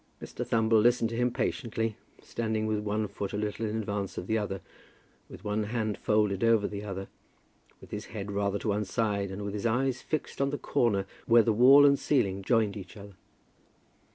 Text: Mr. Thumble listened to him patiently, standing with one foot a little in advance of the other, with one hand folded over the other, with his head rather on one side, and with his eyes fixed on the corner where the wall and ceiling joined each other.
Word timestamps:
Mr. 0.19 0.43
Thumble 0.43 0.79
listened 0.81 1.11
to 1.11 1.15
him 1.15 1.29
patiently, 1.29 1.95
standing 2.23 2.65
with 2.65 2.79
one 2.79 3.07
foot 3.07 3.33
a 3.33 3.37
little 3.37 3.67
in 3.67 3.77
advance 3.77 4.17
of 4.17 4.25
the 4.25 4.35
other, 4.35 4.59
with 5.29 5.43
one 5.43 5.65
hand 5.65 5.95
folded 5.95 6.43
over 6.43 6.67
the 6.67 6.83
other, 6.83 7.07
with 7.79 7.91
his 7.91 8.05
head 8.05 8.31
rather 8.31 8.57
on 8.63 8.69
one 8.77 8.83
side, 8.85 9.29
and 9.29 9.43
with 9.45 9.53
his 9.53 9.67
eyes 9.67 10.01
fixed 10.01 10.41
on 10.41 10.49
the 10.49 10.57
corner 10.57 11.05
where 11.27 11.43
the 11.43 11.53
wall 11.53 11.85
and 11.85 11.99
ceiling 11.99 12.41
joined 12.41 12.75
each 12.75 12.97
other. 12.97 13.13